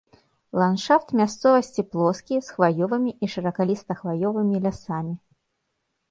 [0.59, 5.13] Ландшафт мясцовасці плоскі з хваёвымі і шыракаліста-хваёвымі лясамі.